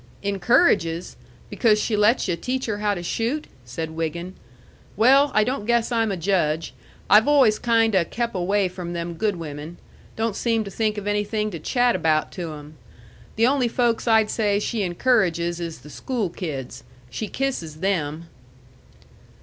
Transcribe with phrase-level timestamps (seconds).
[0.23, 1.15] "Encourages?
[1.47, 4.33] Because she lets yu' teach her how to shoot," said Wiggin.
[4.97, 6.73] "Well I don't guess I'm a judge.
[7.07, 9.77] I've always kind o' kep' away from them good women.
[10.15, 12.77] Don't seem to think of anything to chat about to 'em.
[13.35, 16.83] The only folks I'd say she encourages is the school kids.
[17.11, 18.27] She kisses them."